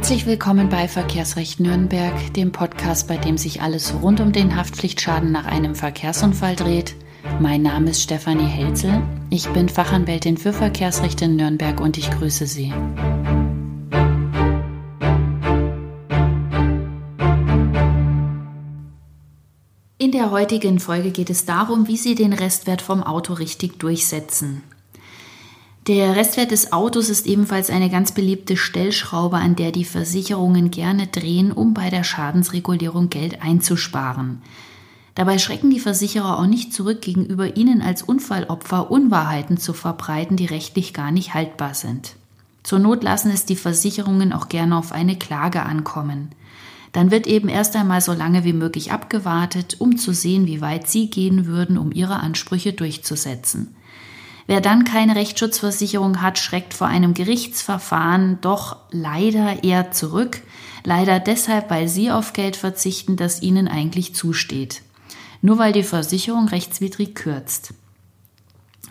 Herzlich 0.00 0.24
willkommen 0.24 0.70
bei 0.70 0.88
Verkehrsrecht 0.88 1.60
Nürnberg, 1.60 2.32
dem 2.32 2.52
Podcast, 2.52 3.06
bei 3.06 3.18
dem 3.18 3.36
sich 3.36 3.60
alles 3.60 3.92
rund 4.00 4.20
um 4.20 4.32
den 4.32 4.56
Haftpflichtschaden 4.56 5.30
nach 5.30 5.44
einem 5.44 5.74
Verkehrsunfall 5.74 6.56
dreht. 6.56 6.94
Mein 7.38 7.60
Name 7.60 7.90
ist 7.90 8.02
Stefanie 8.02 8.46
Helzel. 8.46 9.02
Ich 9.28 9.46
bin 9.50 9.68
Fachanwältin 9.68 10.38
für 10.38 10.54
Verkehrsrecht 10.54 11.20
in 11.20 11.36
Nürnberg 11.36 11.82
und 11.82 11.98
ich 11.98 12.10
grüße 12.10 12.46
Sie. 12.46 12.72
In 19.98 20.12
der 20.12 20.30
heutigen 20.30 20.80
Folge 20.80 21.10
geht 21.10 21.28
es 21.28 21.44
darum, 21.44 21.88
wie 21.88 21.98
Sie 21.98 22.14
den 22.14 22.32
Restwert 22.32 22.80
vom 22.80 23.02
Auto 23.02 23.34
richtig 23.34 23.78
durchsetzen. 23.78 24.62
Der 25.90 26.14
Restwert 26.14 26.52
des 26.52 26.72
Autos 26.72 27.08
ist 27.08 27.26
ebenfalls 27.26 27.68
eine 27.68 27.90
ganz 27.90 28.12
beliebte 28.12 28.56
Stellschraube, 28.56 29.38
an 29.38 29.56
der 29.56 29.72
die 29.72 29.84
Versicherungen 29.84 30.70
gerne 30.70 31.08
drehen, 31.08 31.50
um 31.50 31.74
bei 31.74 31.90
der 31.90 32.04
Schadensregulierung 32.04 33.10
Geld 33.10 33.42
einzusparen. 33.42 34.40
Dabei 35.16 35.38
schrecken 35.38 35.68
die 35.68 35.80
Versicherer 35.80 36.38
auch 36.38 36.46
nicht 36.46 36.72
zurück, 36.72 37.02
gegenüber 37.02 37.56
ihnen 37.56 37.82
als 37.82 38.04
Unfallopfer 38.04 38.88
Unwahrheiten 38.88 39.56
zu 39.56 39.72
verbreiten, 39.72 40.36
die 40.36 40.46
rechtlich 40.46 40.94
gar 40.94 41.10
nicht 41.10 41.34
haltbar 41.34 41.74
sind. 41.74 42.14
Zur 42.62 42.78
Not 42.78 43.02
lassen 43.02 43.32
es 43.32 43.44
die 43.44 43.56
Versicherungen 43.56 44.32
auch 44.32 44.48
gerne 44.48 44.76
auf 44.76 44.92
eine 44.92 45.18
Klage 45.18 45.64
ankommen. 45.64 46.28
Dann 46.92 47.10
wird 47.10 47.26
eben 47.26 47.48
erst 47.48 47.74
einmal 47.74 48.00
so 48.00 48.12
lange 48.12 48.44
wie 48.44 48.52
möglich 48.52 48.92
abgewartet, 48.92 49.74
um 49.80 49.96
zu 49.96 50.12
sehen, 50.12 50.46
wie 50.46 50.60
weit 50.60 50.88
sie 50.88 51.10
gehen 51.10 51.46
würden, 51.46 51.76
um 51.76 51.90
ihre 51.90 52.20
Ansprüche 52.20 52.72
durchzusetzen. 52.72 53.74
Wer 54.50 54.60
dann 54.60 54.82
keine 54.82 55.14
Rechtsschutzversicherung 55.14 56.22
hat, 56.22 56.36
schreckt 56.36 56.74
vor 56.74 56.88
einem 56.88 57.14
Gerichtsverfahren 57.14 58.40
doch 58.40 58.78
leider 58.90 59.62
eher 59.62 59.92
zurück. 59.92 60.42
Leider 60.82 61.20
deshalb, 61.20 61.70
weil 61.70 61.86
sie 61.86 62.10
auf 62.10 62.32
Geld 62.32 62.56
verzichten, 62.56 63.14
das 63.14 63.42
ihnen 63.42 63.68
eigentlich 63.68 64.12
zusteht. 64.16 64.82
Nur 65.40 65.58
weil 65.58 65.72
die 65.72 65.84
Versicherung 65.84 66.48
rechtswidrig 66.48 67.14
kürzt. 67.14 67.74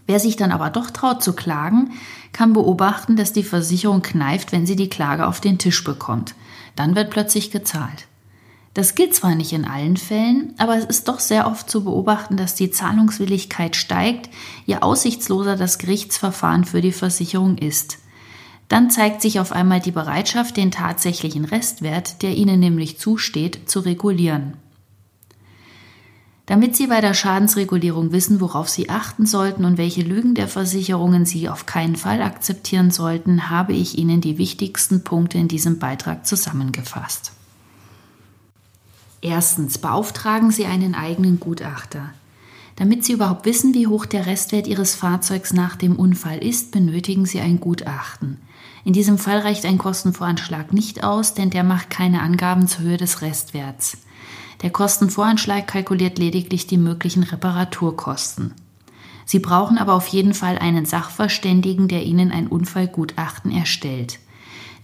Wer 0.08 0.22
sich 0.22 0.38
dann 0.38 0.53
aber 0.53 0.70
doch 0.70 0.92
traut 0.92 1.22
zu 1.22 1.33
klagen, 1.33 1.92
kann 2.31 2.53
beobachten, 2.53 3.17
dass 3.17 3.33
die 3.33 3.44
Versicherung 3.44 4.02
kneift, 4.02 4.53
wenn 4.53 4.66
sie 4.66 4.78
die 4.78 4.88
Klage 4.88 5.28
auf 5.28 5.42
den 5.42 5.58
Tisch 5.58 5.83
bekommt. 5.83 6.36
Dann 6.78 6.95
wird 6.95 7.09
plötzlich 7.09 7.52
gezahlt. 7.52 8.08
Das 8.80 8.95
gilt 8.95 9.13
zwar 9.13 9.35
nicht 9.35 9.52
in 9.52 9.66
allen 9.66 9.97
Fällen, 9.97 10.53
aber 10.58 10.77
es 10.77 10.85
ist 10.85 11.09
doch 11.09 11.19
sehr 11.19 11.47
oft 11.47 11.69
zu 11.69 11.83
beobachten, 11.83 12.38
dass 12.38 12.55
die 12.55 12.72
Zahlungswilligkeit 12.72 13.75
steigt, 13.75 14.30
je 14.66 14.77
aussichtsloser 14.77 15.58
das 15.58 15.80
Gerichtsverfahren 15.80 16.63
für 16.63 16.80
die 16.80 16.94
Versicherung 16.94 17.58
ist. 17.58 17.97
Dann 18.69 18.89
zeigt 18.89 19.21
sich 19.21 19.41
auf 19.41 19.52
einmal 19.52 19.81
die 19.81 19.91
Bereitschaft, 19.91 20.55
den 20.55 20.71
tatsächlichen 20.71 21.44
Restwert, 21.44 22.21
der 22.21 22.38
ihnen 22.38 22.61
nämlich 22.61 22.97
zusteht, 22.97 23.69
zu 23.69 23.81
regulieren. 23.81 24.53
Damit 26.45 26.77
Sie 26.77 26.88
bei 26.88 27.02
der 27.02 27.14
Schadensregulierung 27.14 28.14
wissen, 28.14 28.39
worauf 28.39 28.69
Sie 28.69 28.89
achten 28.89 29.25
sollten 29.25 29.66
und 29.66 29.77
welche 29.77 30.03
Lügen 30.03 30.36
der 30.36 30.47
Versicherungen 30.47 31.25
Sie 31.25 31.49
auf 31.49 31.66
keinen 31.66 31.97
Fall 31.97 32.21
akzeptieren 32.21 32.91
sollten, 32.91 33.49
habe 33.49 33.73
ich 33.73 33.97
Ihnen 33.97 34.21
die 34.21 34.38
wichtigsten 34.38 35.03
Punkte 35.03 35.38
in 35.38 35.49
diesem 35.49 35.80
Beitrag 35.80 36.25
zusammengefasst. 36.25 37.33
Erstens 39.22 39.78
beauftragen 39.78 40.52
Sie 40.52 40.66
einen 40.66 40.95
eigenen 40.95 41.39
Gutachter. 41.39 42.12
Damit 42.75 43.03
Sie 43.03 43.12
überhaupt 43.12 43.45
wissen, 43.45 43.73
wie 43.73 43.88
hoch 43.88 44.06
der 44.06 44.26
Restwert 44.26 44.66
Ihres 44.66 44.95
Fahrzeugs 44.95 45.52
nach 45.52 45.76
dem 45.76 45.98
Unfall 45.98 46.38
ist, 46.38 46.72
benötigen 46.72 47.26
Sie 47.26 47.42
ein 47.42 47.59
Gutachten. 47.59 48.38
In 48.86 48.94
diesem 48.94 49.17
Fall 49.17 49.39
reicht 49.39 49.66
ein 49.66 49.78
Kostenvoranschlag 49.78 50.72
nicht 50.72 51.03
aus, 51.03 51.34
denn 51.34 51.50
der 51.50 51.66
macht 51.66 51.89
keine 51.89 52.22
Angaben 52.22 52.67
zur 52.67 52.86
Höhe 52.86 52.98
des 52.98 53.22
Restwerts. 53.22 53.98
Der 54.61 54.70
Kostenvoranschlag 54.70 55.67
kalkuliert 55.67 56.17
lediglich 56.17 56.67
die 56.67 56.77
möglichen 56.77 57.23
Reparaturkosten. 57.23 58.54
Sie 59.26 59.39
brauchen 59.39 59.77
aber 59.77 59.93
auf 59.93 60.08
jeden 60.08 60.33
Fall 60.33 60.58
einen 60.58 60.86
Sachverständigen, 60.86 61.88
der 61.88 62.04
Ihnen 62.04 62.32
ein 62.32 62.48
Unfallgutachten 62.48 63.52
erstellt. 63.52 64.20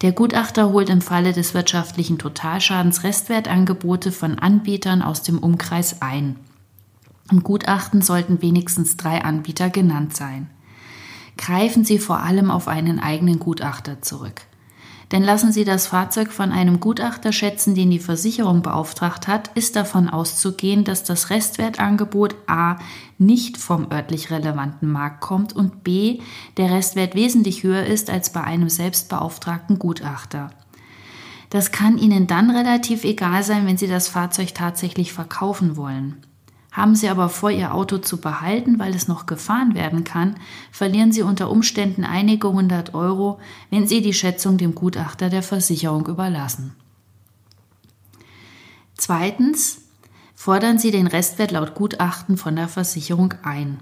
Der 0.06 0.12
Gutachter 0.12 0.72
holt 0.72 0.92
im 0.92 1.02
Falle 1.02 1.34
des 1.34 1.56
wirtschaftlichen 1.56 2.20
Totalschadens 2.20 3.04
Restwertangebote 3.04 4.12
von 4.12 4.38
Anbietern 4.38 5.02
aus 5.02 5.24
dem 5.24 5.40
Umkreis 5.40 6.04
ein. 6.04 6.36
Im 7.32 7.42
Gutachten 7.42 8.04
sollten 8.04 8.40
wenigstens 8.44 8.98
drei 8.98 9.24
Anbieter 9.24 9.72
genannt 9.72 10.16
sein. 10.16 10.48
Greifen 11.40 11.84
Sie 11.84 11.98
vor 11.98 12.20
allem 12.20 12.52
auf 12.52 12.68
einen 12.68 13.00
eigenen 13.00 13.40
Gutachter 13.40 14.04
zurück. 14.04 14.44
Denn 15.12 15.24
lassen 15.24 15.52
Sie 15.52 15.66
das 15.66 15.88
Fahrzeug 15.88 16.32
von 16.32 16.52
einem 16.52 16.80
Gutachter 16.80 17.32
schätzen, 17.32 17.76
den 17.76 17.92
die 17.92 18.00
Versicherung 18.00 18.62
beauftragt 18.62 19.28
hat, 19.28 19.50
ist 19.56 19.76
davon 19.76 20.10
auszugehen, 20.10 20.84
dass 20.84 21.04
das 21.04 21.30
Restwertangebot 21.30 22.36
a. 22.48 22.78
nicht 23.18 23.58
vom 23.58 23.92
örtlich 23.92 24.32
relevanten 24.32 24.92
Markt 24.92 25.22
kommt 25.22 25.54
und 25.54 25.84
b. 25.84 26.20
der 26.58 26.72
Restwert 26.72 27.14
wesentlich 27.14 27.64
höher 27.64 27.86
ist 27.86 28.10
als 28.10 28.32
bei 28.32 28.44
einem 28.44 28.70
selbstbeauftragten 28.70 29.78
Gutachter. 29.78 30.50
Das 31.52 31.72
kann 31.72 31.98
Ihnen 31.98 32.26
dann 32.28 32.50
relativ 32.50 33.04
egal 33.04 33.44
sein, 33.44 33.68
wenn 33.68 33.78
Sie 33.78 33.88
das 33.88 34.08
Fahrzeug 34.08 34.56
tatsächlich 34.56 35.14
verkaufen 35.14 35.78
wollen. 35.78 36.18
Haben 36.76 36.94
Sie 36.94 37.08
aber 37.08 37.30
vor, 37.30 37.52
Ihr 37.52 37.74
Auto 37.74 38.00
zu 38.00 38.18
behalten, 38.18 38.80
weil 38.80 38.94
es 38.94 39.08
noch 39.08 39.28
gefahren 39.28 39.76
werden 39.76 40.04
kann, 40.04 40.36
verlieren 40.74 41.14
Sie 41.14 41.22
unter 41.22 41.50
Umständen 41.50 42.04
einige 42.04 42.52
hundert 42.52 42.94
Euro, 42.94 43.40
wenn 43.70 43.88
Sie 43.88 44.02
die 44.02 44.14
Schätzung 44.14 44.58
dem 44.58 44.76
Gutachter 44.76 45.30
der 45.30 45.42
Versicherung 45.42 46.06
überlassen. 46.06 46.76
Zweitens 48.98 49.84
fordern 50.36 50.78
Sie 50.78 50.92
den 50.92 51.08
Restwert 51.08 51.52
laut 51.52 51.76
Gutachten 51.76 52.36
von 52.36 52.58
der 52.58 52.68
Versicherung 52.68 53.34
ein. 53.44 53.80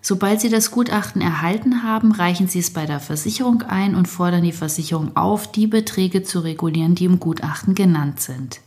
Sobald 0.00 0.40
Sie 0.40 0.48
das 0.48 0.70
Gutachten 0.70 1.22
erhalten 1.22 1.82
haben, 1.82 2.12
reichen 2.12 2.46
Sie 2.46 2.60
es 2.60 2.72
bei 2.72 2.86
der 2.86 3.00
Versicherung 3.00 3.62
ein 3.62 3.96
und 3.96 4.06
fordern 4.06 4.44
die 4.44 4.52
Versicherung 4.52 5.16
auf, 5.16 5.50
die 5.50 5.66
Beträge 5.66 6.22
zu 6.22 6.38
regulieren, 6.38 6.94
die 6.94 7.06
im 7.06 7.18
Gutachten 7.18 7.74
genannt 7.74 8.20
sind. 8.20 8.60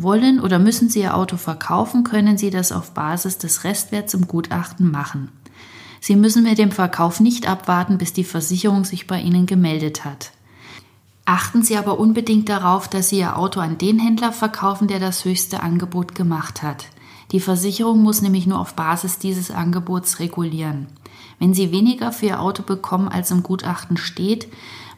Wollen 0.00 0.38
oder 0.38 0.60
müssen 0.60 0.88
Sie 0.88 1.00
Ihr 1.00 1.16
Auto 1.16 1.36
verkaufen, 1.36 2.04
können 2.04 2.38
Sie 2.38 2.50
das 2.50 2.70
auf 2.70 2.92
Basis 2.94 3.36
des 3.36 3.64
Restwerts 3.64 4.14
im 4.14 4.28
Gutachten 4.28 4.92
machen. 4.92 5.32
Sie 6.00 6.14
müssen 6.14 6.44
mit 6.44 6.56
dem 6.56 6.70
Verkauf 6.70 7.18
nicht 7.18 7.48
abwarten, 7.48 7.98
bis 7.98 8.12
die 8.12 8.22
Versicherung 8.22 8.84
sich 8.84 9.08
bei 9.08 9.20
Ihnen 9.20 9.46
gemeldet 9.46 10.04
hat. 10.04 10.30
Achten 11.24 11.64
Sie 11.64 11.76
aber 11.76 11.98
unbedingt 11.98 12.48
darauf, 12.48 12.86
dass 12.86 13.08
Sie 13.08 13.18
Ihr 13.18 13.36
Auto 13.36 13.58
an 13.58 13.76
den 13.76 13.98
Händler 13.98 14.30
verkaufen, 14.30 14.86
der 14.86 15.00
das 15.00 15.24
höchste 15.24 15.64
Angebot 15.64 16.14
gemacht 16.14 16.62
hat. 16.62 16.86
Die 17.32 17.40
Versicherung 17.40 18.00
muss 18.00 18.22
nämlich 18.22 18.46
nur 18.46 18.60
auf 18.60 18.74
Basis 18.74 19.18
dieses 19.18 19.50
Angebots 19.50 20.20
regulieren. 20.20 20.86
Wenn 21.40 21.54
Sie 21.54 21.72
weniger 21.72 22.12
für 22.12 22.26
Ihr 22.26 22.40
Auto 22.40 22.62
bekommen, 22.62 23.08
als 23.08 23.32
im 23.32 23.42
Gutachten 23.42 23.96
steht, 23.96 24.46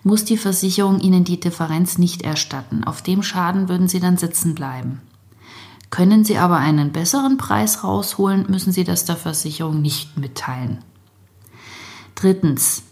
muss 0.03 0.25
die 0.25 0.37
Versicherung 0.37 1.00
Ihnen 1.00 1.25
die 1.25 1.41
Differenz 1.41 1.99
nicht 1.99 2.22
erstatten. 2.22 2.84
Auf 2.84 3.03
dem 3.03 3.22
Schaden 3.22 3.69
würden 3.69 3.88
Sie 3.88 4.00
dann 4.00 4.16
sitzen 4.16 4.55
bleiben. 4.55 5.00
Können 5.91 6.25
Sie 6.25 6.38
aber 6.38 6.56
einen 6.56 6.93
besseren 6.93 7.37
Preis 7.37 7.83
rausholen, 7.83 8.47
müssen 8.49 8.72
Sie 8.72 8.84
das 8.84 9.05
der 9.05 9.16
Versicherung 9.16 9.83
nicht 9.83 10.16
mitteilen. 10.16 10.78
Drittens. 12.15 12.84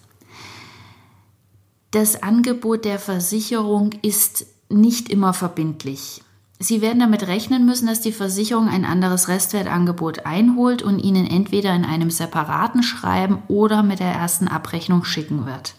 Das 1.91 2.23
Angebot 2.23 2.85
der 2.85 2.99
Versicherung 2.99 3.93
ist 4.03 4.47
nicht 4.69 5.09
immer 5.09 5.33
verbindlich. 5.33 6.23
Sie 6.59 6.81
werden 6.81 6.99
damit 6.99 7.27
rechnen 7.29 7.65
müssen, 7.65 7.87
dass 7.87 8.01
die 8.01 8.13
Versicherung 8.13 8.69
ein 8.69 8.85
anderes 8.85 9.29
Restwertangebot 9.29 10.27
einholt 10.27 10.83
und 10.83 10.99
Ihnen 10.99 11.27
entweder 11.27 11.75
in 11.75 11.85
einem 11.85 12.11
separaten 12.11 12.83
Schreiben 12.83 13.43
oder 13.47 13.85
mit 13.85 14.01
der 14.01 14.11
ersten 14.11 14.49
Abrechnung 14.49 15.05
schicken 15.05 15.47
wird. 15.47 15.75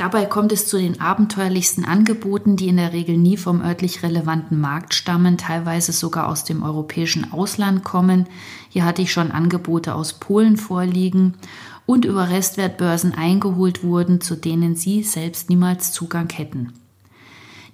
Dabei 0.00 0.24
kommt 0.24 0.50
es 0.50 0.66
zu 0.66 0.78
den 0.78 0.98
abenteuerlichsten 0.98 1.84
Angeboten, 1.84 2.56
die 2.56 2.68
in 2.68 2.78
der 2.78 2.94
Regel 2.94 3.18
nie 3.18 3.36
vom 3.36 3.60
örtlich 3.60 4.02
relevanten 4.02 4.58
Markt 4.58 4.94
stammen, 4.94 5.36
teilweise 5.36 5.92
sogar 5.92 6.28
aus 6.28 6.42
dem 6.42 6.62
europäischen 6.62 7.34
Ausland 7.34 7.84
kommen. 7.84 8.26
Hier 8.70 8.86
hatte 8.86 9.02
ich 9.02 9.12
schon 9.12 9.30
Angebote 9.30 9.94
aus 9.94 10.14
Polen 10.14 10.56
vorliegen 10.56 11.34
und 11.84 12.06
über 12.06 12.30
Restwertbörsen 12.30 13.12
eingeholt 13.12 13.84
wurden, 13.84 14.22
zu 14.22 14.36
denen 14.36 14.74
Sie 14.74 15.02
selbst 15.02 15.50
niemals 15.50 15.92
Zugang 15.92 16.30
hätten. 16.30 16.72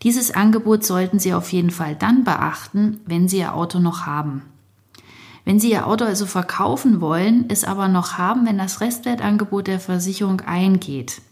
Dieses 0.02 0.32
Angebot 0.32 0.84
sollten 0.84 1.20
Sie 1.20 1.32
auf 1.32 1.52
jeden 1.52 1.70
Fall 1.70 1.94
dann 1.94 2.24
beachten, 2.24 2.98
wenn 3.06 3.28
Sie 3.28 3.38
Ihr 3.38 3.54
Auto 3.54 3.78
noch 3.78 4.04
haben. 4.04 4.42
Wenn 5.44 5.60
Sie 5.60 5.70
Ihr 5.70 5.86
Auto 5.86 6.04
also 6.04 6.26
verkaufen 6.26 7.00
wollen, 7.00 7.44
es 7.50 7.62
aber 7.62 7.86
noch 7.86 8.18
haben, 8.18 8.46
wenn 8.46 8.58
das 8.58 8.80
Restwertangebot 8.80 9.68
der 9.68 9.78
Versicherung 9.78 10.40
eingeht, 10.40 11.22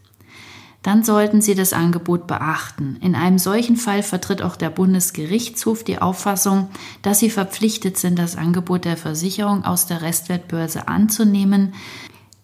dann 0.84 1.02
sollten 1.02 1.40
Sie 1.40 1.54
das 1.54 1.72
Angebot 1.72 2.26
beachten. 2.26 2.98
In 3.00 3.14
einem 3.14 3.38
solchen 3.38 3.76
Fall 3.76 4.02
vertritt 4.02 4.42
auch 4.42 4.54
der 4.54 4.68
Bundesgerichtshof 4.68 5.82
die 5.82 5.98
Auffassung, 5.98 6.68
dass 7.00 7.20
Sie 7.20 7.30
verpflichtet 7.30 7.96
sind, 7.96 8.18
das 8.18 8.36
Angebot 8.36 8.84
der 8.84 8.98
Versicherung 8.98 9.64
aus 9.64 9.86
der 9.86 10.02
Restwertbörse 10.02 10.86
anzunehmen, 10.86 11.72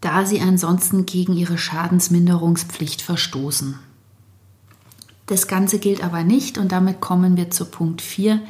da 0.01 0.25
Sie 0.25 0.41
ansonsten 0.41 1.05
gegen 1.05 1.35
Ihre 1.35 1.59
Schadensminderungspflicht 1.59 3.03
verstoßen. 3.03 3.79
Das 5.27 5.47
Ganze 5.47 5.79
gilt 5.79 6.03
aber 6.03 6.25
nicht 6.25 6.57
und 6.57 6.73
damit 6.73 7.03
kommen 7.03 7.37
wir 7.37 7.51
zu 7.51 7.67
Punkt 7.67 8.01
4. 8.01 8.41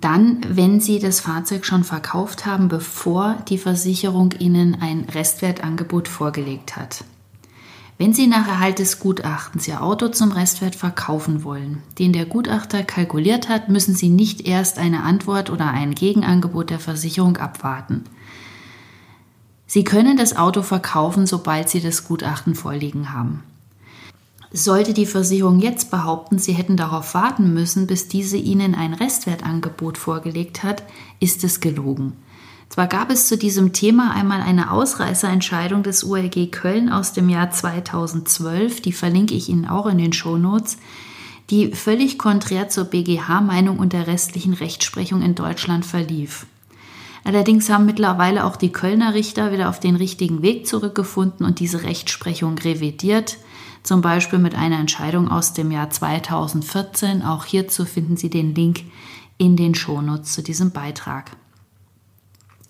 Dann, 0.00 0.38
wenn 0.48 0.78
Sie 0.78 1.00
das 1.00 1.18
Fahrzeug 1.18 1.66
schon 1.66 1.82
verkauft 1.82 2.46
haben, 2.46 2.68
bevor 2.68 3.38
die 3.48 3.58
Versicherung 3.58 4.30
Ihnen 4.38 4.76
ein 4.80 5.00
Restwertangebot 5.12 6.06
vorgelegt 6.06 6.76
hat. 6.76 7.02
Wenn 7.98 8.12
Sie 8.12 8.28
nach 8.28 8.46
Erhalt 8.46 8.78
des 8.78 9.00
Gutachtens 9.00 9.66
Ihr 9.66 9.82
Auto 9.82 10.06
zum 10.06 10.30
Restwert 10.30 10.76
verkaufen 10.76 11.42
wollen, 11.42 11.82
den 11.98 12.12
der 12.12 12.26
Gutachter 12.26 12.84
kalkuliert 12.84 13.48
hat, 13.48 13.68
müssen 13.68 13.92
Sie 13.92 14.08
nicht 14.08 14.46
erst 14.46 14.78
eine 14.78 15.02
Antwort 15.02 15.50
oder 15.50 15.66
ein 15.66 15.96
Gegenangebot 15.96 16.70
der 16.70 16.78
Versicherung 16.78 17.38
abwarten. 17.38 18.04
Sie 19.66 19.82
können 19.82 20.16
das 20.16 20.36
Auto 20.36 20.62
verkaufen, 20.62 21.26
sobald 21.26 21.68
Sie 21.68 21.80
das 21.80 22.04
Gutachten 22.04 22.54
vorliegen 22.54 23.12
haben. 23.12 23.42
Sollte 24.52 24.94
die 24.94 25.04
Versicherung 25.04 25.58
jetzt 25.58 25.90
behaupten, 25.90 26.38
sie 26.38 26.52
hätten 26.52 26.76
darauf 26.76 27.12
warten 27.12 27.52
müssen, 27.52 27.86
bis 27.86 28.08
diese 28.08 28.38
ihnen 28.38 28.74
ein 28.74 28.94
Restwertangebot 28.94 29.98
vorgelegt 29.98 30.62
hat, 30.62 30.84
ist 31.20 31.44
es 31.44 31.60
gelogen. 31.60 32.14
Zwar 32.68 32.86
gab 32.86 33.10
es 33.10 33.28
zu 33.28 33.38
diesem 33.38 33.72
Thema 33.72 34.12
einmal 34.12 34.40
eine 34.40 34.70
Ausreißerentscheidung 34.70 35.82
des 35.82 36.04
ULG 36.04 36.50
Köln 36.50 36.90
aus 36.90 37.12
dem 37.12 37.28
Jahr 37.28 37.50
2012, 37.50 38.82
die 38.82 38.92
verlinke 38.92 39.34
ich 39.34 39.48
Ihnen 39.48 39.66
auch 39.66 39.86
in 39.86 39.98
den 39.98 40.12
Shownotes, 40.12 40.78
die 41.50 41.72
völlig 41.72 42.18
konträr 42.18 42.68
zur 42.68 42.84
BGH-Meinung 42.84 43.78
und 43.78 43.94
der 43.94 44.06
restlichen 44.06 44.52
Rechtsprechung 44.52 45.22
in 45.22 45.34
Deutschland 45.34 45.86
verlief. 45.86 46.46
Allerdings 47.24 47.70
haben 47.70 47.86
mittlerweile 47.86 48.44
auch 48.44 48.56
die 48.56 48.70
Kölner 48.70 49.14
Richter 49.14 49.50
wieder 49.52 49.68
auf 49.68 49.80
den 49.80 49.96
richtigen 49.96 50.42
Weg 50.42 50.66
zurückgefunden 50.66 51.44
und 51.46 51.60
diese 51.60 51.82
Rechtsprechung 51.82 52.58
revidiert 52.58 53.38
zum 53.82 54.02
Beispiel 54.02 54.38
mit 54.38 54.54
einer 54.54 54.78
Entscheidung 54.78 55.30
aus 55.30 55.54
dem 55.54 55.70
Jahr 55.70 55.90
2014. 55.90 57.22
Auch 57.22 57.44
hierzu 57.44 57.84
finden 57.84 58.16
Sie 58.16 58.30
den 58.30 58.54
Link 58.54 58.82
in 59.38 59.56
den 59.56 59.74
Shownotes 59.74 60.32
zu 60.32 60.42
diesem 60.42 60.72
Beitrag. 60.72 61.30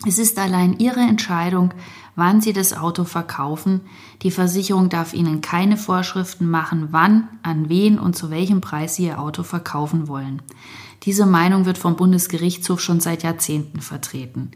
Es 0.05 0.17
ist 0.17 0.39
allein 0.39 0.79
Ihre 0.79 1.01
Entscheidung, 1.01 1.73
wann 2.15 2.39
Sie 2.39 2.53
das 2.53 2.73
Auto 2.73 3.03
verkaufen. 3.03 3.81
Die 4.21 4.31
Versicherung 4.31 4.87
darf 4.87 5.13
Ihnen 5.13 5.41
keine 5.41 5.75
Vorschriften 5.75 6.49
machen, 6.49 6.87
wann, 6.91 7.27
an 7.43 7.67
wen 7.67 7.99
und 7.99 8.15
zu 8.15 8.29
welchem 8.29 8.61
Preis 8.61 8.95
Sie 8.95 9.07
Ihr 9.07 9.19
Auto 9.19 9.43
verkaufen 9.43 10.07
wollen. 10.07 10.41
Diese 11.03 11.25
Meinung 11.25 11.65
wird 11.65 11.77
vom 11.77 11.97
Bundesgerichtshof 11.97 12.79
schon 12.79 13.01
seit 13.01 13.23
Jahrzehnten 13.23 13.81
vertreten. 13.81 14.51